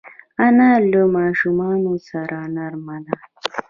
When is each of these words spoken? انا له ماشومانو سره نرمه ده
انا 0.45 0.71
له 0.91 1.01
ماشومانو 1.17 1.93
سره 2.09 2.39
نرمه 2.55 2.97
ده 3.05 3.15